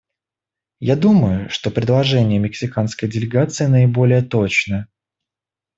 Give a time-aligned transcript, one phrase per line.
[0.79, 4.87] Я думаю, что предложение мексиканской делегации наиболее точно.